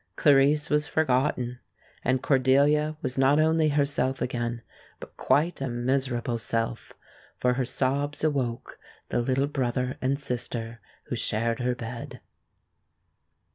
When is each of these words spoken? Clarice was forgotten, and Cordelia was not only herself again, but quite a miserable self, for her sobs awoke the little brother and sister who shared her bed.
Clarice 0.15 0.71
was 0.71 0.87
forgotten, 0.87 1.59
and 2.03 2.23
Cordelia 2.23 2.97
was 3.03 3.19
not 3.19 3.39
only 3.39 3.69
herself 3.69 4.19
again, 4.19 4.63
but 4.99 5.15
quite 5.15 5.61
a 5.61 5.67
miserable 5.69 6.39
self, 6.39 6.93
for 7.37 7.53
her 7.53 7.65
sobs 7.65 8.23
awoke 8.23 8.79
the 9.09 9.21
little 9.21 9.45
brother 9.45 9.99
and 10.01 10.19
sister 10.19 10.79
who 11.09 11.15
shared 11.15 11.59
her 11.59 11.75
bed. 11.75 12.19